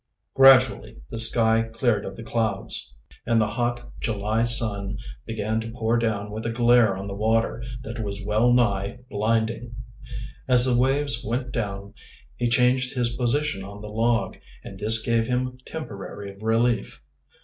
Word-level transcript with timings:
Gradually 0.33 0.97
the 1.11 1.19
sky 1.19 1.61
cleared 1.61 2.05
of 2.05 2.15
the 2.15 2.23
clouds, 2.23 2.91
and 3.27 3.39
the 3.39 3.45
hot 3.45 3.91
July 3.99 4.43
sun 4.43 4.97
began 5.27 5.61
to 5.61 5.69
pour 5.69 5.95
down 5.95 6.31
with 6.31 6.43
a 6.47 6.51
glare 6.51 6.97
on 6.97 7.05
the 7.05 7.13
water 7.13 7.61
that 7.83 7.99
was 8.03 8.25
well 8.25 8.51
nigh 8.51 8.97
blinding. 9.11 9.75
As 10.47 10.65
the 10.65 10.75
waves 10.75 11.23
went 11.23 11.51
down 11.51 11.93
he 12.35 12.49
changed 12.49 12.95
his 12.95 13.15
position 13.15 13.63
on 13.63 13.79
the 13.81 13.89
log, 13.89 14.39
and 14.63 14.79
this 14.79 14.99
gave 15.05 15.27
him 15.27 15.59
temporary 15.67 16.35
relief. 16.41 16.99